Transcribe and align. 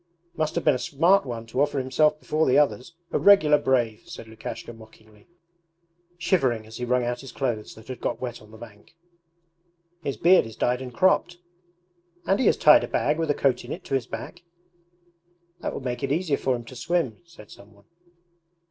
'Must 0.35 0.55
have 0.55 0.63
been 0.63 0.73
a 0.73 0.79
smart 0.79 1.27
one 1.27 1.45
to 1.45 1.61
offer 1.61 1.77
himself 1.77 2.19
before 2.19 2.47
the 2.47 2.57
others; 2.57 2.95
a 3.11 3.19
regular 3.19 3.59
brave!' 3.59 4.01
said 4.09 4.27
Lukashka 4.27 4.73
mockingly, 4.73 5.27
shivering 6.17 6.65
as 6.65 6.77
he 6.77 6.85
wrung 6.85 7.03
out 7.03 7.21
his 7.21 7.31
clothes 7.31 7.75
that 7.75 7.87
had 7.87 8.01
got 8.01 8.19
wet 8.19 8.41
on 8.41 8.49
the 8.49 8.57
bank. 8.57 8.95
'His 10.01 10.17
beard 10.17 10.47
is 10.47 10.55
dyed 10.55 10.81
and 10.81 10.91
cropped.' 10.91 11.37
'And 12.25 12.39
he 12.39 12.47
has 12.47 12.57
tied 12.57 12.83
a 12.83 12.87
bag 12.87 13.19
with 13.19 13.29
a 13.29 13.35
coat 13.35 13.63
in 13.63 13.71
it 13.71 13.83
to 13.83 13.93
his 13.93 14.07
back.' 14.07 14.41
'That 15.59 15.71
would 15.75 15.83
make 15.85 16.01
it 16.01 16.11
easier 16.11 16.35
for 16.37 16.55
him 16.55 16.65
to 16.65 16.75
swim,' 16.75 17.21
said 17.25 17.51
some 17.51 17.71
one. 17.71 17.85